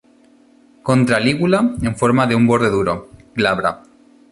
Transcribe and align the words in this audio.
Contra-lígula 0.81 1.59
en 1.83 1.95
forma 1.95 2.25
de 2.25 2.33
un 2.33 2.47
borde 2.47 2.71
duro, 2.71 3.09
glabra. 3.35 3.83